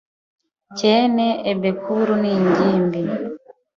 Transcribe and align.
cyene 0.77 1.25
ebekuru 1.51 2.13
n’ingimbi. 2.21 3.01